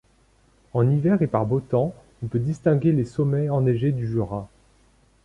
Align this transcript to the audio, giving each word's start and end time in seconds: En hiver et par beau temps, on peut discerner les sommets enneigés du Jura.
En 0.73 0.89
hiver 0.89 1.21
et 1.21 1.27
par 1.27 1.45
beau 1.45 1.59
temps, 1.59 1.93
on 2.23 2.25
peut 2.27 2.39
discerner 2.39 2.91
les 2.91 3.05
sommets 3.05 3.51
enneigés 3.51 3.91
du 3.91 4.07
Jura. 4.07 4.49